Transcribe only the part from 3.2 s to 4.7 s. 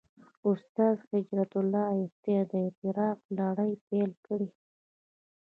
لړۍ پېل کړې.